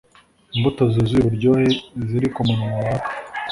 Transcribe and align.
imbuto 0.55 0.81
zuzuye 0.91 1.21
uburyohe 1.23 1.67
ziri 2.07 2.27
kumunwa 2.35 2.67
waka 2.85 3.09